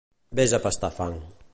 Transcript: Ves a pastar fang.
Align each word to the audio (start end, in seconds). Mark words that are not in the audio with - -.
Ves 0.39 0.55
a 0.59 0.61
pastar 0.65 0.91
fang. 0.99 1.15